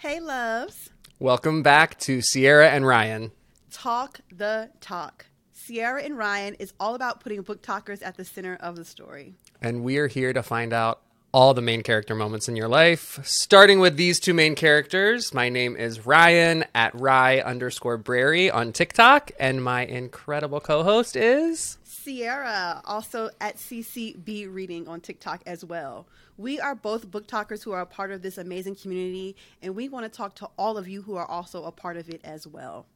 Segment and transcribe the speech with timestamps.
[0.00, 0.90] Hey, loves.
[1.18, 3.32] Welcome back to Sierra and Ryan.
[3.72, 5.26] Talk the tok.
[5.52, 9.34] Sierra and Ryan is all about putting BookTokers at the center of the story.
[9.60, 11.00] And we are here to find out
[11.32, 15.34] all the main character moments in your life, starting with these two main characters.
[15.34, 21.16] My name is Ryan at Rye underscore Brary on TikTok, and my incredible co host
[21.16, 21.76] is.
[22.08, 26.06] Sierra, also at Sisi Be Reading on TikTok as well.
[26.38, 30.10] We are both BookTokers who are a part of this amazing community, and we want
[30.10, 32.86] to talk to all of you who are also a part of it as well.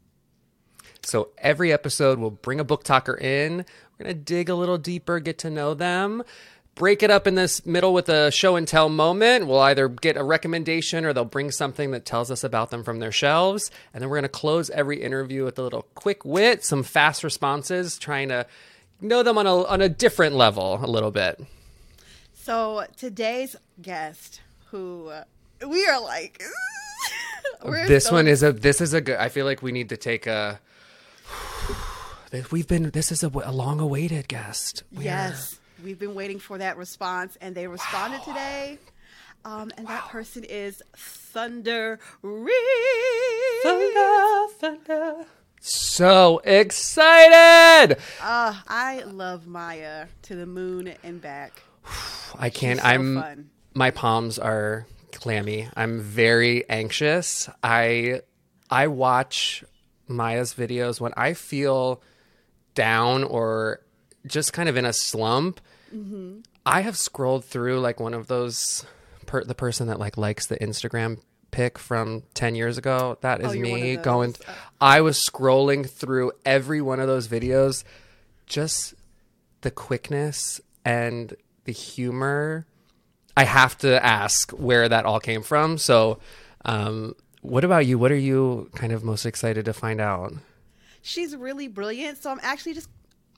[1.03, 3.59] So every episode, we'll bring a BookToker in.
[3.59, 6.23] We're going to dig a little deeper, get to know them,
[6.75, 9.47] break it up in this middle with a show and tell moment.
[9.47, 12.99] We'll either get a recommendation or they'll bring something that tells us about them from
[12.99, 13.71] their shelves.
[13.93, 17.23] And then we're going to close every interview with a little quick wit, some fast
[17.23, 18.47] responses, trying to
[19.03, 21.45] know them on a, on a different level a little bit.
[22.35, 25.25] So today's guest, who uh,
[25.67, 26.43] we are like,
[27.87, 29.17] this so one is a this is a good.
[29.17, 30.61] I feel like we need to take a.
[32.51, 32.91] We've been.
[32.91, 34.85] This is a, a long awaited guest.
[34.93, 38.33] We're, yes, we've been waiting for that response, and they responded wow.
[38.33, 38.79] today.
[39.45, 39.97] Um, and wow.
[39.97, 42.55] that person is Thunder Reed.
[43.63, 45.27] Thunder, thunder.
[45.65, 47.97] So excited!
[48.21, 51.63] Uh, I love Maya to the moon and back.
[52.37, 52.81] I can't.
[52.81, 53.21] So I'm.
[53.21, 53.51] Fun.
[53.73, 55.69] My palms are clammy.
[55.77, 57.49] I'm very anxious.
[57.63, 58.23] I
[58.69, 59.63] I watch
[60.09, 62.03] Maya's videos when I feel
[62.75, 63.83] down or
[64.27, 65.61] just kind of in a slump.
[65.95, 66.41] Mm-hmm.
[66.67, 68.85] I have scrolled through like one of those
[69.27, 71.21] per, the person that like likes the Instagram
[71.53, 73.19] pic from 10 years ago.
[73.21, 74.35] That is oh, me going
[74.83, 77.85] I was scrolling through every one of those videos
[78.47, 78.95] just
[79.61, 82.67] the quickness and the humor,
[83.37, 85.79] I have to ask where that all came from.
[85.79, 86.19] So,
[86.65, 87.97] um, what about you?
[87.97, 90.35] What are you kind of most excited to find out?
[91.01, 92.21] She's really brilliant.
[92.21, 92.89] So I'm actually just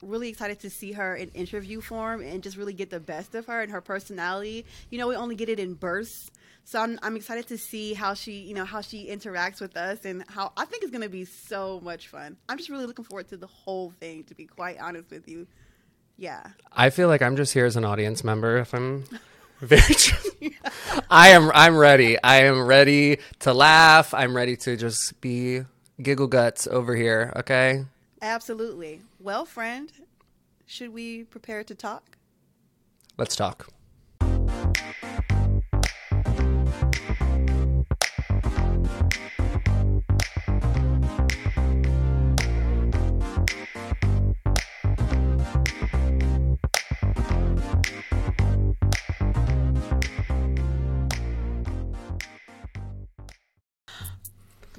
[0.00, 3.46] really excited to see her in interview form and just really get the best of
[3.46, 4.64] her and her personality.
[4.90, 6.30] You know, we only get it in bursts.
[6.64, 10.04] So I'm, I'm excited to see how she, you know, how she interacts with us
[10.04, 12.38] and how I think it's going to be so much fun.
[12.48, 15.46] I'm just really looking forward to the whole thing, to be quite honest with you.
[16.16, 16.42] Yeah.
[16.72, 18.56] I feel like I'm just here as an audience member.
[18.56, 19.04] If I'm
[19.60, 20.30] very true.
[20.40, 20.50] yeah.
[21.10, 21.50] I am.
[21.54, 22.22] I'm ready.
[22.22, 24.14] I am ready to laugh.
[24.14, 25.62] I'm ready to just be
[26.00, 27.32] giggle guts over here.
[27.36, 27.84] Okay.
[28.22, 29.02] Absolutely.
[29.20, 29.92] Well, friend,
[30.66, 32.16] should we prepare to talk?
[33.18, 33.68] Let's talk.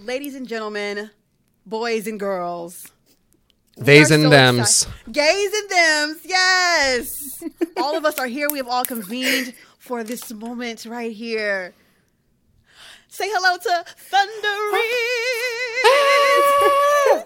[0.06, 1.10] Ladies and gentlemen,
[1.66, 2.92] boys and girls.
[3.78, 4.60] Theys and so thems.
[4.60, 5.14] Excited.
[5.14, 7.44] Gays and thems, yes.
[7.78, 8.48] all of us are here.
[8.50, 11.74] We have all convened for this moment right here.
[13.08, 14.56] Say hello to Thunder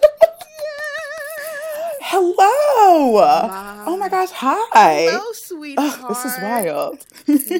[2.02, 3.46] Hello.
[3.46, 4.30] My, oh my gosh.
[4.30, 5.06] Hi.
[5.10, 6.00] Hello, sweetheart.
[6.02, 7.06] Oh, this is wild.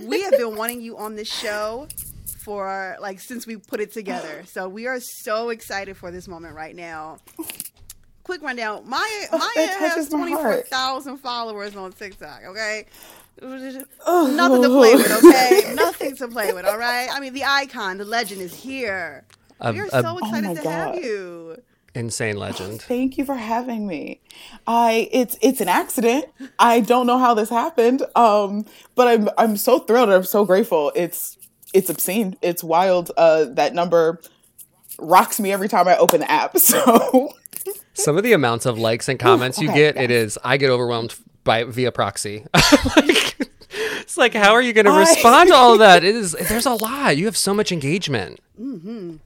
[0.09, 1.87] we have been wanting you on this show
[2.51, 4.43] for like since we put it together.
[4.51, 7.19] So we are so excited for this moment right now.
[8.25, 9.03] Quick rundown: Maya
[9.33, 12.43] oh, Maya has twenty four thousand followers on TikTok.
[12.47, 12.87] Okay.
[13.43, 14.33] Oh.
[14.35, 15.73] Nothing to play with, okay?
[15.75, 17.09] Nothing to play with, all right?
[17.11, 19.25] I mean, the icon, the legend is here.
[19.61, 20.73] Uh, we are so excited oh to God.
[20.73, 21.63] have you
[21.95, 22.83] insane legend.
[22.95, 24.21] Thank you for having me.
[24.67, 26.27] I it's it's an accident.
[26.59, 28.03] I don't know how this happened.
[28.17, 30.11] Um but I'm I'm so thrilled.
[30.11, 30.93] I'm so grateful.
[30.95, 31.37] It's
[31.73, 32.37] it's obscene.
[32.43, 33.11] It's wild.
[33.17, 34.21] Uh, that number
[34.99, 36.57] rocks me every time I open the app.
[36.71, 37.33] So
[37.95, 40.57] some of the amounts of likes and comments Ooh, okay, you get, it is I
[40.57, 41.15] get overwhelmed
[41.45, 42.47] by via proxy.
[42.97, 43.37] like,
[44.01, 46.05] it's like, how are you going to respond to all that?
[46.05, 46.33] It is.
[46.33, 47.17] There's a lot.
[47.17, 48.41] You have so much engagement.
[48.59, 49.17] Mm-hmm.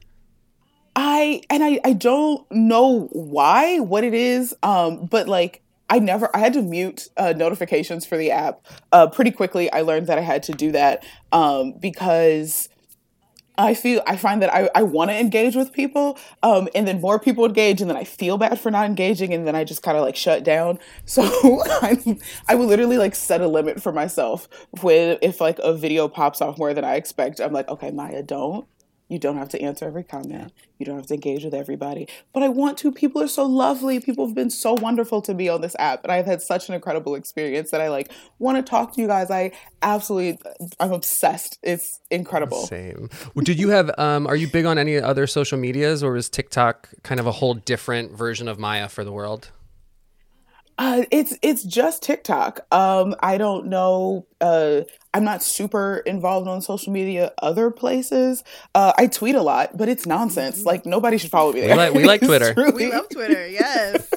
[0.95, 6.35] I and I I don't know why what it is, um, but like I never
[6.35, 9.71] I had to mute uh, notifications for the app uh, pretty quickly.
[9.71, 12.69] I learned that I had to do that um, because
[13.57, 16.99] I feel I find that I, I want to engage with people, um, and then
[16.99, 19.81] more people engage, and then I feel bad for not engaging, and then I just
[19.81, 20.79] kind of like shut down.
[21.07, 22.17] So I
[22.49, 24.49] I will literally like set a limit for myself
[24.81, 27.39] when if like a video pops off more than I expect.
[27.39, 28.67] I'm like, okay, Maya, don't
[29.07, 30.51] You don't have to answer every comment.
[30.79, 32.07] You don't have to engage with everybody.
[32.33, 32.91] But I want to.
[32.91, 33.99] People are so lovely.
[33.99, 36.03] People have been so wonderful to me on this app.
[36.03, 39.07] And I've had such an incredible experience that I like want to talk to you
[39.07, 39.29] guys.
[39.29, 40.39] I absolutely
[40.79, 41.59] I'm obsessed.
[41.61, 42.65] It's incredible.
[42.65, 43.09] Same.
[43.35, 46.27] Well, did you have um are you big on any other social medias or is
[46.27, 49.51] TikTok kind of a whole different version of Maya for the world?
[50.77, 52.65] Uh, it's it's just TikTok.
[52.71, 54.25] Um, I don't know.
[54.41, 54.81] Uh,
[55.13, 58.43] I'm not super involved on social media other places.
[58.73, 60.59] Uh, I tweet a lot, but it's nonsense.
[60.59, 60.67] Mm-hmm.
[60.67, 61.69] Like nobody should follow me there.
[61.69, 62.53] We like, we like Twitter.
[62.75, 63.47] we love Twitter.
[63.47, 64.11] Yes.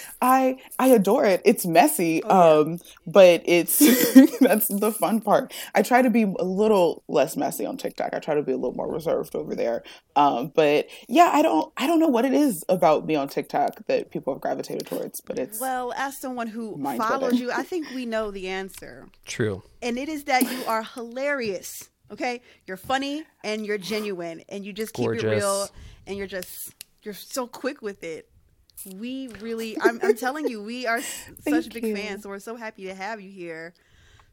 [0.21, 1.41] I I adore it.
[1.43, 2.71] It's messy, oh, yeah.
[2.71, 3.79] um, but it's
[4.39, 5.53] that's the fun part.
[5.73, 8.13] I try to be a little less messy on TikTok.
[8.13, 9.83] I try to be a little more reserved over there.
[10.15, 13.85] Um, but yeah, I don't I don't know what it is about me on TikTok
[13.87, 17.89] that people have gravitated towards, but it's well, as someone who follows you, I think
[17.95, 19.07] we know the answer.
[19.25, 21.89] True, and it is that you are hilarious.
[22.11, 25.23] Okay, you're funny and you're genuine, and you just keep Gorgeous.
[25.23, 25.69] it real,
[26.05, 28.30] and you're just you're so quick with it
[28.85, 31.01] we really I'm, I'm telling you we are
[31.47, 31.95] such big you.
[31.95, 33.73] fans so we're so happy to have you here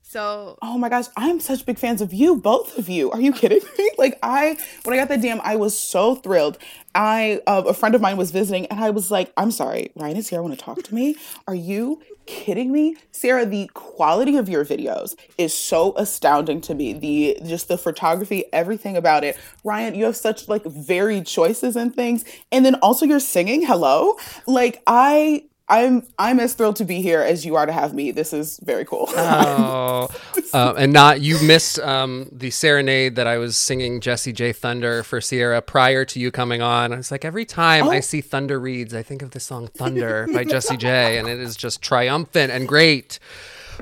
[0.03, 3.33] so oh my gosh i'm such big fans of you both of you are you
[3.33, 6.59] kidding me like i when i got that dm i was so thrilled
[6.95, 10.17] i uh, a friend of mine was visiting and i was like i'm sorry ryan
[10.17, 11.17] is here i want to talk to me
[11.47, 12.95] are you kidding me?
[13.11, 16.93] Sierra, the quality of your videos is so astounding to me.
[16.93, 19.37] The just the photography, everything about it.
[19.65, 22.25] Ryan, you have such like varied choices and things.
[22.53, 23.63] And then also you're singing.
[23.63, 24.17] Hello?
[24.47, 28.11] Like I I'm I'm as thrilled to be here as you are to have me.
[28.11, 29.05] This is very cool.
[29.11, 30.09] oh,
[30.55, 35.03] uh, and not you missed um, the serenade that I was singing Jessie J Thunder
[35.03, 36.95] for Sierra prior to you coming on.
[36.95, 37.91] I was like, every time oh.
[37.91, 41.39] I see Thunder Reads, I think of the song Thunder by Jessie J, and it
[41.39, 43.19] is just triumphant and great.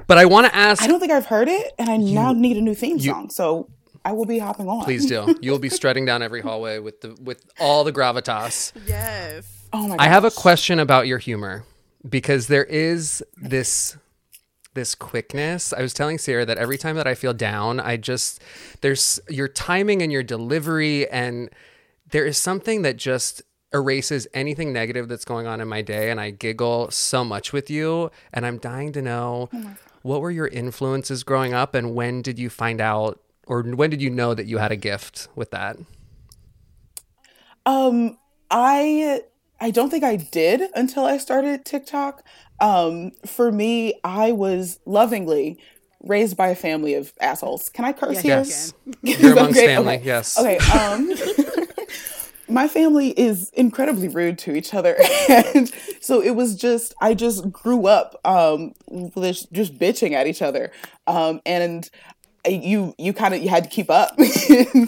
[0.08, 0.82] But I want to ask.
[0.82, 3.12] I don't think I've heard it, and I you, now need a new theme you,
[3.12, 3.30] song.
[3.30, 3.70] So
[4.04, 4.82] I will be hopping on.
[4.84, 5.36] Please do.
[5.40, 8.72] You'll be strutting down every hallway with the with all the gravitas.
[8.88, 9.68] Yes.
[9.72, 9.96] Oh my.
[9.96, 10.06] Gosh.
[10.06, 11.64] I have a question about your humor
[12.08, 13.96] because there is this
[14.74, 15.72] this quickness.
[15.72, 18.40] I was telling Sierra that every time that I feel down, I just
[18.82, 21.50] there's your timing and your delivery and
[22.10, 23.42] there is something that just
[23.72, 27.68] erases anything negative that's going on in my day and I giggle so much with
[27.68, 32.22] you and I'm dying to know oh what were your influences growing up and when
[32.22, 35.50] did you find out or when did you know that you had a gift with
[35.50, 35.76] that?
[37.66, 38.16] Um
[38.50, 39.24] I
[39.60, 42.22] I don't think I did until I started TikTok.
[42.60, 45.58] Um, for me, I was lovingly
[46.02, 47.68] raised by a family of assholes.
[47.68, 48.84] Can I curse yes, here?
[49.02, 49.20] Yes.
[49.22, 49.66] You're amongst okay?
[49.66, 50.04] family, okay.
[50.04, 50.38] yes.
[50.38, 50.58] Okay.
[50.58, 51.12] Um,
[52.48, 54.96] my family is incredibly rude to each other.
[55.28, 58.74] and so it was just, I just grew up um,
[59.16, 60.70] just, just bitching at each other.
[61.06, 61.88] Um, and
[62.48, 64.18] you you kind of you had to keep up.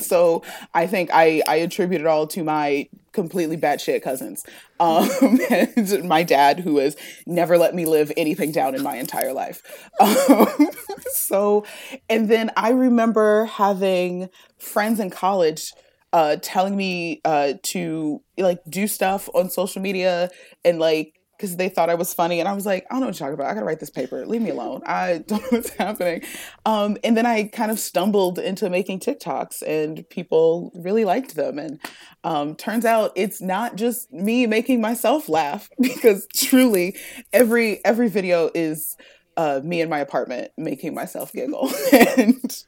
[0.01, 0.43] So
[0.75, 4.45] i think i i attribute it all to my completely batshit cousins.
[4.81, 5.11] Um
[5.51, 6.97] and my dad who has
[7.27, 9.63] never let me live anything down in my entire life.
[10.01, 10.71] Um,
[11.13, 11.65] so
[12.09, 14.29] and then i remember having
[14.59, 15.73] friends in college
[16.13, 20.31] uh telling me uh to like do stuff on social media
[20.65, 22.41] and like because they thought I was funny.
[22.41, 23.51] And I was like, I don't know what you're talking about.
[23.51, 24.27] I gotta write this paper.
[24.27, 24.83] Leave me alone.
[24.85, 26.23] I don't know what's happening.
[26.67, 31.59] Um, and then I kind of stumbled into making TikToks and people really liked them.
[31.59, 31.81] And
[32.25, 36.97] um, turns out it's not just me making myself laugh because truly
[37.33, 38.97] every every video is
[39.37, 41.71] uh, me in my apartment making myself giggle.
[42.17, 42.65] and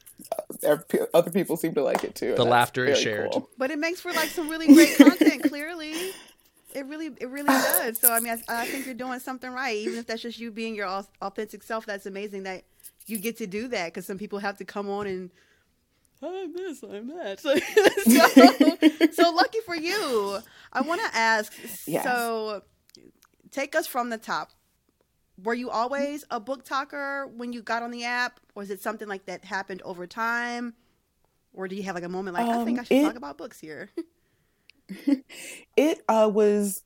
[1.13, 2.37] other people seem to like it too.
[2.37, 3.33] The laughter is shared.
[3.33, 3.51] Cool.
[3.59, 5.95] But it makes for like some really great content, clearly.
[6.75, 7.99] It really, it really does.
[7.99, 10.51] So I mean, I, I, think you're doing something right, even if that's just you
[10.51, 11.87] being your authentic self.
[11.87, 12.65] That's amazing that
[13.07, 15.31] you get to do that because some people have to come on and
[16.23, 17.41] I'm this, I'm that.
[17.41, 17.57] So,
[19.09, 20.39] so, so lucky for you.
[20.73, 21.53] I want to ask.
[21.87, 22.05] Yes.
[22.05, 22.63] So,
[23.51, 24.51] take us from the top.
[25.43, 29.09] Were you always a BookToker when you got on the app, or is it something
[29.09, 30.75] like that happened over time,
[31.55, 33.17] or do you have like a moment like um, I think I should it, talk
[33.17, 33.89] about books here?
[35.77, 36.83] it uh, was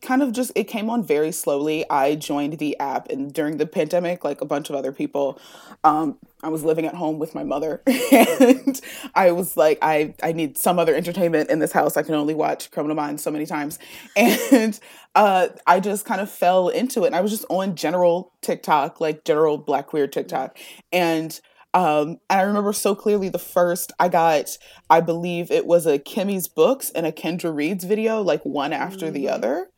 [0.00, 1.84] kind of just it came on very slowly.
[1.90, 5.40] I joined the app and during the pandemic like a bunch of other people
[5.82, 7.82] um, i was living at home with my mother.
[8.12, 8.80] And
[9.14, 11.96] i was like i i need some other entertainment in this house.
[11.96, 13.78] I can only watch criminal minds so many times.
[14.16, 14.78] And
[15.14, 17.08] uh, i just kind of fell into it.
[17.08, 20.56] And i was just on general tiktok like general black queer tiktok.
[20.92, 21.40] And
[21.74, 24.56] um, and I remember so clearly the first I got,
[24.88, 29.06] I believe it was a Kimmy's books and a Kendra Reads video, like one after
[29.06, 29.14] mm-hmm.
[29.14, 29.68] the other.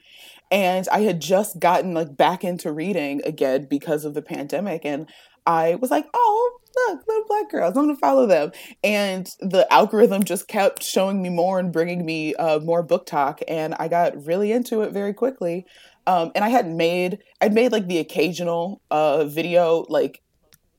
[0.53, 4.85] And I had just gotten like back into reading again because of the pandemic.
[4.85, 5.09] And
[5.47, 7.77] I was like, oh, look, little black girls.
[7.77, 8.53] I'm gonna follow them.
[8.85, 13.43] And the algorithm just kept showing me more and bringing me uh, more BookTok.
[13.49, 15.67] and I got really into it very quickly.
[16.07, 20.21] Um, and I had made I'd made like the occasional uh, video like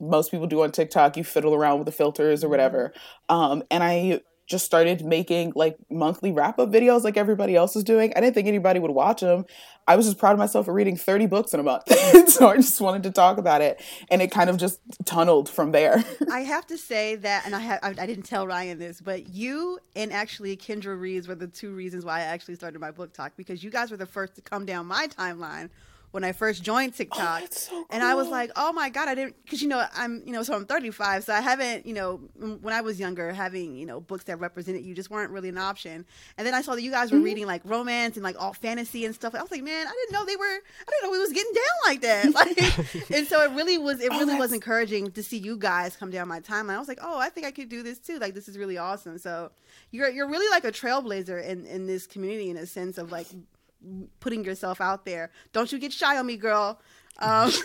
[0.01, 1.15] most people do on TikTok.
[1.15, 2.93] You fiddle around with the filters or whatever.
[3.29, 7.83] Um, and I just started making like monthly wrap up videos like everybody else is
[7.83, 8.11] doing.
[8.15, 9.45] I didn't think anybody would watch them.
[9.87, 11.83] I was just proud of myself for reading 30 books in a month.
[12.29, 13.81] so I just wanted to talk about it.
[14.11, 16.03] And it kind of just tunneled from there.
[16.29, 19.79] I have to say that, and I, I, I didn't tell Ryan this, but you
[19.95, 23.63] and actually Kendra Reads were the two reasons why I actually started my BookTok because
[23.63, 25.69] you guys were the first to come down my timeline
[26.11, 27.41] when I first joined TikTok.
[27.43, 27.85] Oh, so cool.
[27.89, 30.43] And I was like, oh my God, I didn't, because, you know, I'm, you know,
[30.43, 31.23] so I'm 35.
[31.23, 34.83] So I haven't, you know, when I was younger, having, you know, books that represented
[34.83, 36.05] you just weren't really an option.
[36.37, 37.25] And then I saw that you guys were mm-hmm.
[37.25, 39.33] reading like romance and like all fantasy and stuff.
[39.35, 41.53] I was like, man, I didn't know they were, I didn't know we was getting
[41.53, 42.21] down like that.
[42.41, 42.57] Like,
[43.11, 46.09] and so it really was, it oh, really was encouraging to see you guys come
[46.09, 46.75] down my timeline.
[46.75, 48.17] I was like, oh, I think I could do this too.
[48.19, 49.17] Like, this is really awesome.
[49.17, 49.51] So
[49.91, 53.27] you're, you're really like a trailblazer in, in this community in a sense of like
[54.19, 55.31] putting yourself out there.
[55.53, 56.79] Don't you get shy on me, girl.
[57.19, 57.51] Um.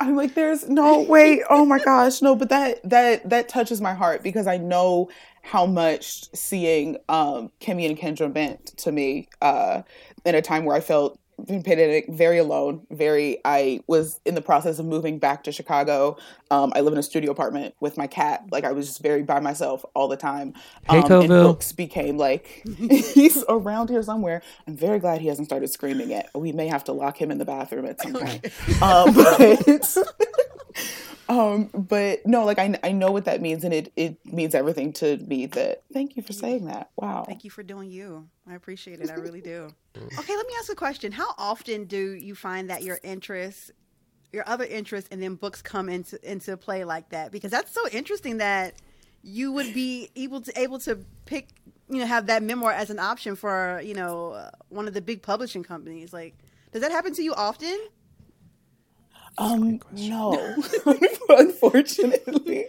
[0.00, 1.42] I'm like, there's no way.
[1.48, 2.36] Oh my gosh, no.
[2.36, 5.10] But that that that touches my heart because I know
[5.42, 9.82] how much seeing um, Kimmy and Kendra meant to me uh,
[10.24, 12.86] in a time where I felt pandemic, very alone.
[12.90, 16.16] Very, I was in the process of moving back to Chicago.
[16.50, 18.44] Um, I live in a studio apartment with my cat.
[18.50, 20.54] Like I was just very by myself all the time.
[20.88, 24.42] Um, hey, and books became like he's around here somewhere.
[24.66, 26.30] I'm very glad he hasn't started screaming yet.
[26.34, 28.46] We may have to lock him in the bathroom at some point.
[28.82, 29.66] um, but
[31.28, 34.92] um but no like I, I know what that means and it it means everything
[34.94, 36.90] to me that thank you for saying that.
[36.96, 37.24] Wow.
[37.26, 38.28] Thank you for doing you.
[38.48, 39.10] I appreciate it.
[39.10, 39.68] I really do.
[39.96, 41.10] Okay let me ask a question.
[41.10, 43.70] How often do you find that your interests
[44.32, 47.32] your other interests and then books come into into play like that?
[47.32, 48.74] Because that's so interesting that
[49.22, 51.48] you would be able to able to pick
[51.88, 55.00] you know have that memoir as an option for you know uh, one of the
[55.00, 56.12] big publishing companies.
[56.12, 56.36] Like
[56.72, 57.78] does that happen to you often
[59.38, 60.54] um, no,
[61.28, 62.66] unfortunately.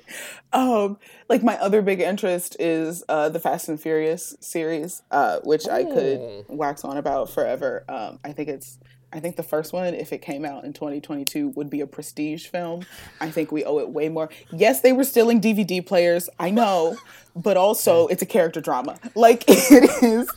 [0.54, 0.98] um,
[1.30, 5.84] like my other big interest is uh, the Fast and Furious series, uh, which I
[5.84, 6.46] could oh.
[6.50, 7.86] wax on about forever.
[7.88, 8.80] Um, I think it's,
[9.14, 12.48] I think the first one, if it came out in 2022, would be a prestige
[12.48, 12.86] film.
[13.22, 14.30] I think we owe it way more.
[14.52, 16.30] Yes, they were stealing DVD players.
[16.38, 16.98] I know,
[17.34, 19.00] but also it's a character drama.
[19.16, 20.30] Like it is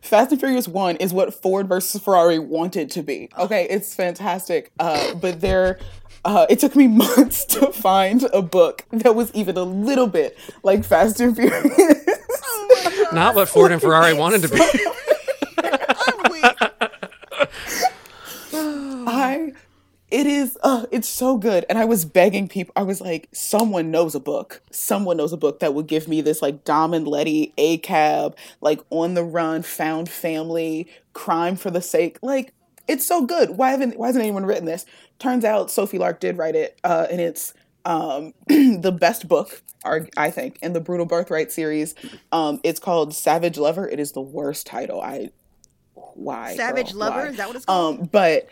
[0.00, 3.28] Fast and Furious One is what Ford versus Ferrari wanted to be.
[3.38, 4.72] Okay, it's fantastic.
[4.78, 5.78] Uh, but there,
[6.24, 10.38] uh, it took me months to find a book that was even a little bit
[10.62, 11.54] like Fast and Furious.
[12.42, 14.60] Oh Not what Ford and Ferrari wanted to be.
[19.06, 19.52] I
[20.10, 21.64] it is uh it's so good.
[21.68, 24.62] And i was begging people i was like someone knows a book.
[24.70, 28.36] Someone knows a book that would give me this like dom and letty a cab
[28.60, 32.52] like on the run found family crime for the sake like
[32.88, 33.50] it's so good.
[33.50, 34.84] Why haven't why hasn't anyone written this?
[35.18, 40.30] Turns out sophie lark did write it uh and it's um the best book i
[40.30, 41.94] think in the brutal birthright series.
[42.32, 43.88] Um it's called savage lover.
[43.88, 45.00] It is the worst title.
[45.00, 45.30] I
[45.94, 47.16] why savage girl, lover?
[47.20, 47.26] Why?
[47.28, 48.00] is that what it's called?
[48.00, 48.48] um but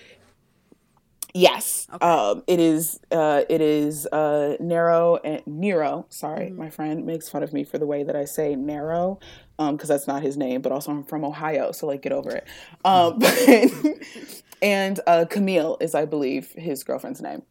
[1.35, 2.07] Yes, okay.
[2.07, 3.01] um, it is.
[3.11, 6.07] Uh, it is uh, narrow and Nero.
[6.09, 6.57] Sorry, mm-hmm.
[6.57, 9.19] my friend makes fun of me for the way that I say narrow,
[9.57, 10.63] because um, that's not his name.
[10.63, 12.47] But also, I'm from Ohio, so like, get over it.
[12.85, 13.21] Um,
[14.63, 17.43] and uh, Camille is, I believe, his girlfriend's name.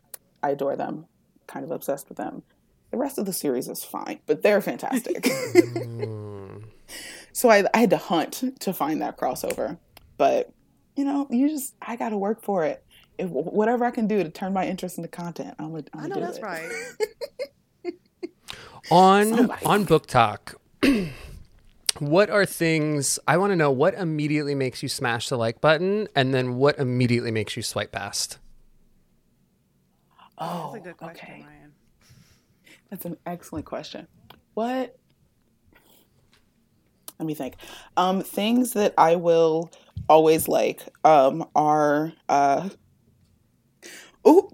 [0.41, 1.05] I adore them.
[1.45, 2.43] Kind of obsessed with them.
[2.91, 5.23] The rest of the series is fine, but they're fantastic.
[5.97, 6.63] Mm.
[7.33, 9.77] so I, I had to hunt to find that crossover,
[10.17, 10.53] but
[10.95, 12.83] you know, you just I got to work for it
[13.17, 15.83] if, whatever I can do to turn my interest into content, I'm gonna.
[15.93, 16.43] I'm I know that's it.
[16.43, 16.69] right.
[18.91, 19.65] on Somebody.
[19.65, 20.55] on BookTok.
[21.99, 23.71] what are things I want to know?
[23.71, 27.91] What immediately makes you smash the like button, and then what immediately makes you swipe
[27.91, 28.37] past?
[30.37, 31.45] Oh, that's a good question, okay.
[31.47, 31.73] Ryan.
[32.89, 34.07] That's an excellent question.
[34.53, 34.95] What?
[37.19, 37.55] Let me think.
[37.97, 39.71] Um, things that I will
[40.07, 42.69] always like um, are uh,
[44.27, 44.51] Oh,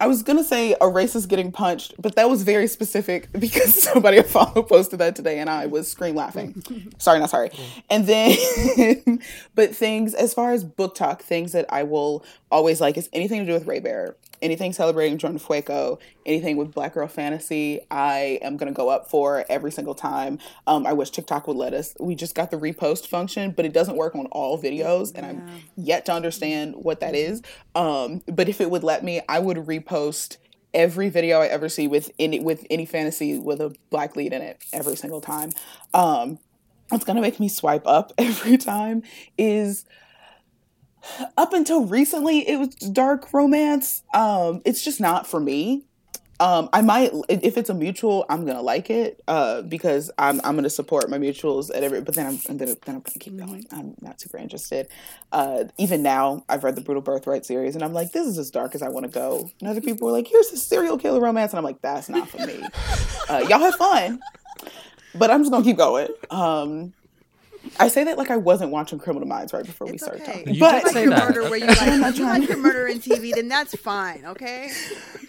[0.00, 4.18] I was gonna say a racist getting punched, but that was very specific because somebody
[4.18, 6.62] I follow posted that today, and I was scream laughing.
[6.98, 7.50] sorry, not sorry.
[7.88, 9.20] And then,
[9.54, 12.22] but things as far as BookTok, things that I will
[12.54, 16.94] always like is anything to do with Raybearer anything celebrating Jordan Ifueko, anything with Black
[16.94, 20.38] Girl Fantasy, I am gonna go up for every single time.
[20.66, 21.94] Um, I wish TikTok would let us.
[21.98, 25.28] We just got the repost function, but it doesn't work on all videos, and yeah.
[25.28, 27.42] I'm yet to understand what that is.
[27.74, 30.36] Um, but if it would let me, I would repost
[30.74, 34.42] every video I ever see with any with any fantasy with a black lead in
[34.42, 35.52] it every single time.
[35.94, 36.38] Um,
[36.90, 39.02] what's gonna make me swipe up every time
[39.38, 39.86] is
[41.36, 44.02] up until recently it was dark romance.
[44.14, 45.84] Um, it's just not for me.
[46.40, 50.56] Um, I might if it's a mutual, I'm gonna like it uh, because I'm I'm
[50.56, 52.00] gonna support my mutuals at every.
[52.00, 53.66] But then I'm, I'm gonna then I'm gonna keep going.
[53.70, 54.88] I'm not super interested.
[55.30, 58.50] Uh, even now, I've read the Brutal Birthright series, and I'm like, this is as
[58.50, 59.48] dark as I want to go.
[59.60, 62.28] And other people were like, here's a serial killer romance, and I'm like, that's not
[62.28, 62.62] for me.
[63.26, 64.20] Uh, y'all have fun,
[65.14, 66.08] but I'm just gonna keep going.
[66.28, 66.92] Um,
[67.78, 70.32] I say that like I wasn't watching Criminal Minds right before we started okay.
[70.32, 70.54] talking.
[70.54, 73.48] You but like your murder where you like, you like your murder in TV, then
[73.48, 74.70] that's fine, okay?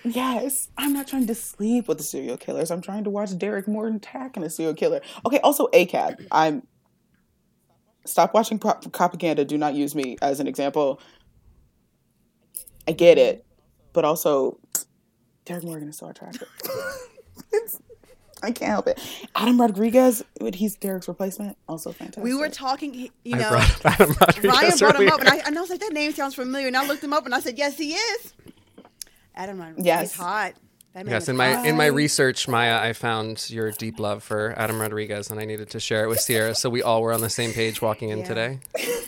[0.04, 2.72] Yes, I'm not trying to sleep with the serial killers.
[2.72, 5.02] I'm trying to watch Derek Morgan attacking a serial killer.
[5.26, 6.28] Okay, also ACAB.
[6.32, 6.68] I'm
[8.06, 9.46] stop watching prop- propaganda.
[9.46, 11.02] Do not use me as an example.
[12.88, 13.46] I get it,
[13.94, 14.60] but also
[15.46, 16.48] Derek Morgan is so attractive.
[18.46, 19.00] I can't help it.
[19.36, 20.24] Adam Rodriguez,
[20.54, 22.24] he's Derek's replacement, also fantastic.
[22.24, 25.80] We were talking, you know, Ryan brought him up, and I, and I was like,
[25.80, 26.68] that name sounds familiar.
[26.68, 28.34] And I looked him up, and I said, yes, he is.
[29.36, 30.02] Adam Rodriguez, yes.
[30.02, 30.54] he's hot.
[31.06, 35.30] Yes, in my in my research, Maya, I found your deep love for Adam Rodriguez,
[35.30, 37.52] and I needed to share it with Sierra, so we all were on the same
[37.52, 38.26] page walking in yeah.
[38.26, 38.60] today.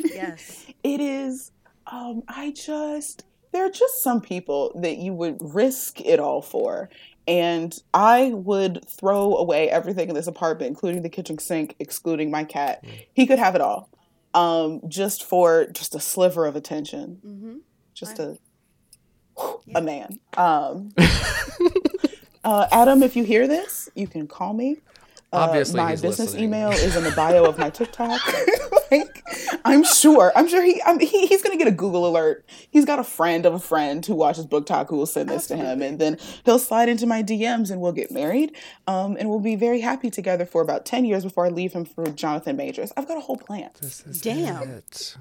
[0.04, 1.54] yes, it is.
[1.90, 6.90] Um, I just there are just some people that you would risk it all for,
[7.28, 12.44] and I would throw away everything in this apartment, including the kitchen sink, excluding my
[12.44, 12.84] cat.
[12.84, 13.06] Mm.
[13.14, 13.90] He could have it all,
[14.34, 17.58] um, just for just a sliver of attention, mm-hmm.
[17.94, 18.38] just a
[19.66, 19.78] yeah.
[19.78, 20.20] a man.
[20.38, 20.94] Um,
[22.44, 24.78] uh, Adam, if you hear this, you can call me.
[25.34, 26.46] Uh, Obviously, my business listening.
[26.46, 28.22] email is in the bio of my TikTok.
[28.92, 29.24] like,
[29.66, 30.32] I'm sure.
[30.38, 32.46] I'm sure he, I'm, he he's gonna get a Google alert.
[32.70, 35.66] He's got a friend of a friend who watches BookTok who will send this Absolutely.
[35.66, 38.56] to him, and then he'll slide into my DMs, and we'll get married.
[38.88, 41.84] Um, and we'll be very happy together for about ten years before I leave him
[41.84, 42.94] for Jonathan Majors.
[42.96, 43.70] I've got a whole plan.
[44.22, 44.70] Damn.
[44.70, 45.18] It.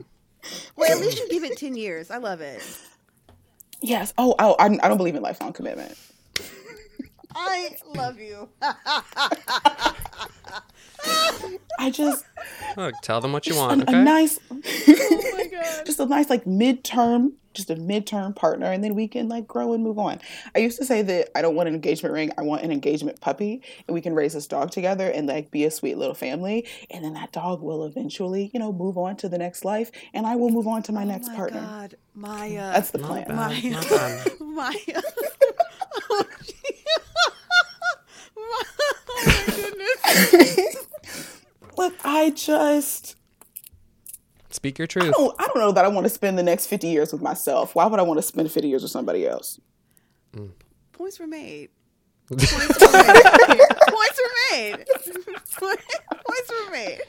[0.76, 2.12] Well, at least you give it ten years.
[2.12, 2.62] I love it.
[3.80, 4.14] Yes.
[4.16, 5.98] Oh, oh I, I don't believe in lifelong commitment.
[7.36, 8.48] I love you.
[11.78, 12.24] I just
[12.76, 12.94] look.
[13.02, 13.82] Tell them what you want.
[13.82, 13.98] A, okay?
[13.98, 18.82] a nice, oh my god, just a nice like midterm, just a midterm partner, and
[18.82, 20.20] then we can like grow and move on.
[20.54, 22.32] I used to say that I don't want an engagement ring.
[22.38, 25.64] I want an engagement puppy, and we can raise this dog together and like be
[25.64, 26.66] a sweet little family.
[26.90, 30.26] And then that dog will eventually, you know, move on to the next life, and
[30.26, 31.60] I will move on to my oh next my partner.
[31.60, 31.96] God.
[32.14, 33.26] Maya, that's the plan.
[33.28, 33.82] Maya,
[34.40, 35.02] Maya.
[41.76, 43.16] Look, I just
[44.50, 45.06] speak your truth.
[45.06, 47.22] I don't, I don't know that I want to spend the next 50 years with
[47.22, 47.74] myself.
[47.74, 49.60] Why would I want to spend 50 years with somebody else?
[50.32, 50.52] Mm.
[50.92, 51.70] Points were made.
[52.28, 53.16] Points were made.
[53.88, 54.86] Points were made.
[56.26, 57.00] Points were made.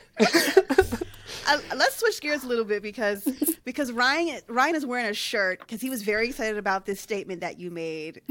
[1.50, 3.26] Uh, let's switch gears a little bit because
[3.64, 7.40] because Ryan Ryan is wearing a shirt because he was very excited about this statement
[7.40, 8.22] that you made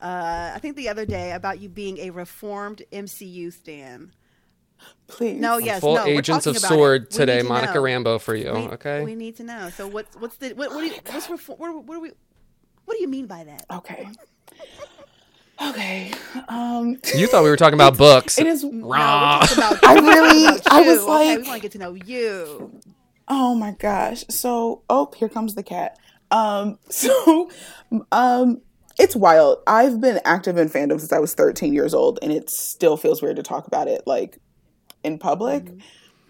[0.00, 4.12] uh, I think the other day about you being a reformed MCU stan.
[5.08, 5.40] Please.
[5.40, 6.04] No, yes, full no.
[6.04, 7.82] Agents of Sword today, to Monica know.
[7.82, 8.52] Rambeau for you.
[8.52, 9.04] We, okay.
[9.04, 9.70] We need to know.
[9.70, 12.10] So what's what's the what, what do you, what's what, what, do we
[12.84, 13.66] what do you mean by that?
[13.70, 14.08] Okay.
[15.60, 16.12] Okay.
[16.48, 18.38] Um, you thought we were talking about books.
[18.38, 19.46] It is raw.
[19.56, 20.60] No, I really.
[20.66, 22.80] I was like, okay, we want to get to know you.
[23.28, 24.24] Oh my gosh.
[24.28, 25.98] So, oh, here comes the cat.
[26.30, 27.50] Um, so,
[28.12, 28.60] um,
[28.98, 29.58] it's wild.
[29.66, 33.22] I've been active in fandom since I was 13 years old, and it still feels
[33.22, 34.38] weird to talk about it like
[35.06, 35.64] in public.
[35.64, 35.78] Mm-hmm.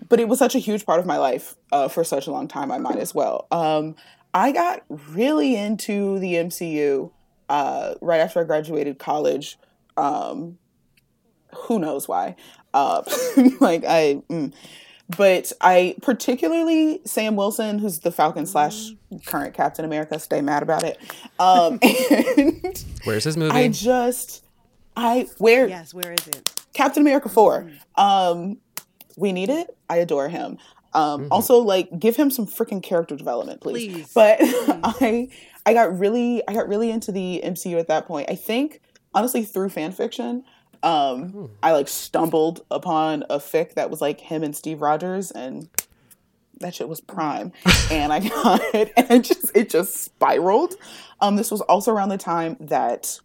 [0.08, 2.46] But it was such a huge part of my life uh, for such a long
[2.46, 2.70] time.
[2.70, 3.48] I might as well.
[3.50, 3.96] Um,
[4.32, 7.10] I got really into the MCU
[7.48, 9.58] uh, right after I graduated college.
[9.96, 10.58] Um,
[11.54, 12.36] who knows why?
[12.72, 13.02] Uh,
[13.60, 14.22] like I.
[14.28, 14.52] Mm
[15.14, 18.90] but I particularly Sam Wilson, who's the Falcon slash
[19.24, 20.18] current Captain America.
[20.18, 20.98] Stay mad about it.
[21.38, 21.78] Um,
[22.36, 23.52] and Where's his movie?
[23.54, 24.44] I just,
[24.96, 25.68] I where?
[25.68, 26.52] Yes, where is it?
[26.72, 28.58] Captain America 4 Um,
[29.16, 29.76] we need it.
[29.88, 30.58] I adore him.
[30.92, 31.32] Um, mm-hmm.
[31.32, 33.92] Also, like, give him some freaking character development, please.
[33.92, 34.12] please.
[34.14, 34.68] But please.
[34.84, 35.28] I,
[35.66, 38.30] I got really, I got really into the MCU at that point.
[38.30, 38.80] I think
[39.16, 40.44] honestly through fan fiction.
[40.82, 41.44] Um, hmm.
[41.62, 45.68] I like stumbled upon a fic that was like him and Steve Rogers, and
[46.60, 47.52] that shit was prime.
[47.90, 50.74] and I got it, and it just it just spiraled.
[51.20, 53.18] Um, this was also around the time that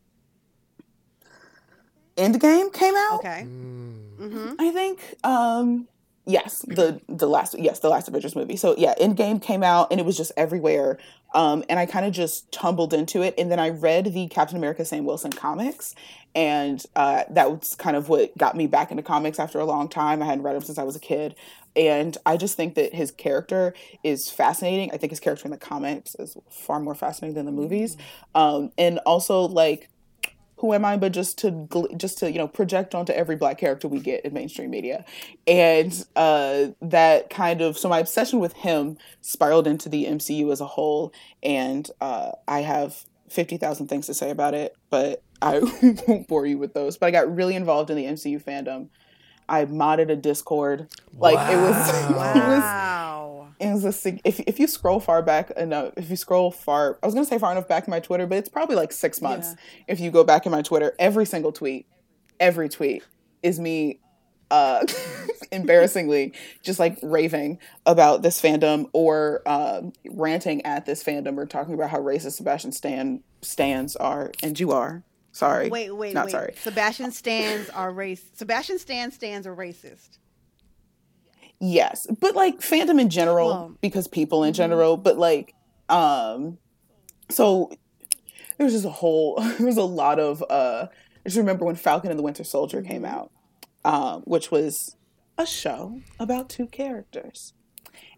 [2.17, 3.19] Endgame came out.
[3.19, 3.45] Okay.
[3.47, 4.53] Mm-hmm.
[4.59, 4.99] I think.
[5.23, 5.87] Um,
[6.25, 8.55] Yes, the the last yes the last Avengers movie.
[8.55, 10.99] So yeah, Endgame came out and it was just everywhere.
[11.33, 14.57] Um, and I kind of just tumbled into it, and then I read the Captain
[14.57, 15.95] America Sam Wilson comics,
[16.35, 19.87] and uh, that was kind of what got me back into comics after a long
[19.87, 20.21] time.
[20.21, 21.35] I hadn't read them since I was a kid,
[21.75, 24.91] and I just think that his character is fascinating.
[24.91, 27.95] I think his character in the comics is far more fascinating than the movies,
[28.35, 29.89] um, and also like
[30.61, 33.87] who am I but just to just to you know project onto every black character
[33.87, 35.03] we get in mainstream media,
[35.47, 40.61] and uh, that kind of so my obsession with him spiraled into the MCU as
[40.61, 45.59] a whole, and uh, I have fifty thousand things to say about it, but I
[46.07, 46.95] won't bore you with those.
[46.95, 48.89] But I got really involved in the MCU fandom.
[49.49, 51.51] I modded a Discord, like wow.
[51.51, 51.75] it was,
[52.11, 52.33] wow.
[52.35, 52.63] it was
[53.67, 57.13] was a if if you scroll far back enough, if you scroll far, I was
[57.13, 59.49] gonna say far enough back in my Twitter, but it's probably like six months.
[59.49, 59.83] Yeah.
[59.93, 61.85] If you go back in my Twitter, every single tweet,
[62.39, 63.03] every tweet
[63.43, 63.99] is me,
[64.49, 64.85] uh,
[65.51, 71.73] embarrassingly just like raving about this fandom or uh, ranting at this fandom or talking
[71.73, 75.03] about how racist Sebastian Stan stands are, and you are.
[75.33, 75.69] Sorry.
[75.69, 76.31] Wait, wait, Not wait.
[76.31, 76.53] Sorry.
[76.57, 78.23] Sebastian stands are race.
[78.33, 80.17] Sebastian Stan stands are racist.
[81.63, 84.57] Yes, but like fandom in general, well, because people in mm-hmm.
[84.57, 85.53] general, but like,
[85.89, 86.57] um,
[87.29, 87.71] so
[88.57, 92.17] there's just a whole, there's a lot of, uh, I just remember when Falcon and
[92.17, 93.31] the Winter Soldier came out,
[93.85, 94.95] um, which was
[95.37, 97.53] a show about two characters,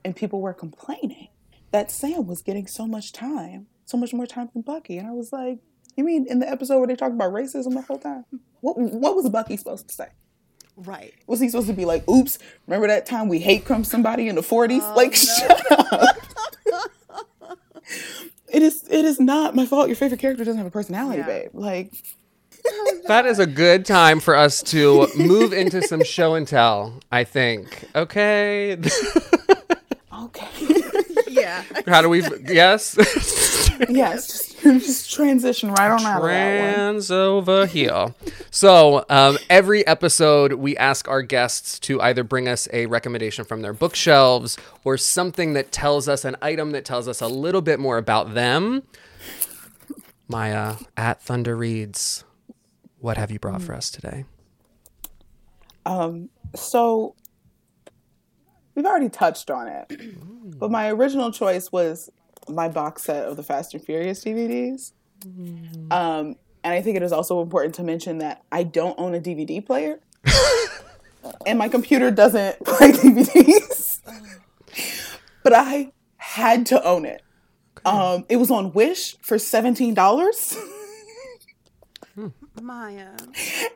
[0.06, 1.28] and people were complaining
[1.72, 5.12] that Sam was getting so much time, so much more time than Bucky, and I
[5.12, 5.60] was like,
[5.98, 8.24] you mean in the episode where they talked about racism the whole time?
[8.62, 10.08] What what was Bucky supposed to say?
[10.76, 11.14] Right.
[11.28, 14.36] Was he supposed to be like, oops, remember that time we hate crumb somebody in
[14.36, 14.80] the 40s?
[14.82, 15.18] Oh, like, no.
[15.18, 16.18] shut up.
[18.54, 21.26] it is it is not my fault your favorite character doesn't have a personality, yeah.
[21.26, 21.50] babe.
[21.54, 21.94] Like
[23.08, 27.24] that is a good time for us to move into some show and tell, I
[27.24, 27.84] think.
[27.96, 28.78] Okay.
[30.22, 30.48] okay.
[31.28, 31.64] yeah.
[31.88, 32.96] How do we yes?
[33.90, 38.14] yes, just transition right on out Trans over here.
[38.50, 43.62] So um, every episode, we ask our guests to either bring us a recommendation from
[43.62, 47.78] their bookshelves or something that tells us an item that tells us a little bit
[47.78, 48.84] more about them.
[50.30, 52.24] Maya at Thunder Reads,
[53.00, 54.24] what have you brought for us today?
[55.86, 57.16] Um, so
[58.76, 59.92] we've already touched on it,
[60.58, 62.10] but my original choice was
[62.48, 64.92] my box set of the Fast and Furious DVDs.
[65.26, 65.92] Mm.
[65.92, 69.20] Um, and I think it is also important to mention that I don't own a
[69.20, 70.00] DVD player,
[71.46, 74.00] and my computer doesn't play DVDs.
[75.44, 77.22] but I had to own it.
[77.86, 80.58] Um, it was on Wish for seventeen dollars.
[82.62, 83.10] Maya.